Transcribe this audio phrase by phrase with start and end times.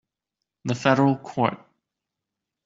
[0.65, 1.59] The federal court.